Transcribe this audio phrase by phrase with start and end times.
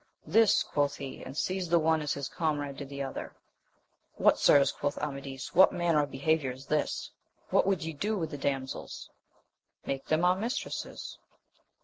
[0.25, 0.63] This!
[0.63, 3.35] quoth he, and seized the one, as his comrade did the other*
[4.19, 7.11] "VfYiaX), ^^\ o^^"^ 86 AMADIS OF GkUL.» Amadis, what manner of behariour is this?
[7.51, 9.11] what would ye do with the damsels
[9.83, 11.19] 1— ^Make them our mistresses!